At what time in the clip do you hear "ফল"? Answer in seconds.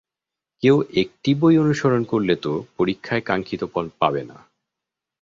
3.73-3.85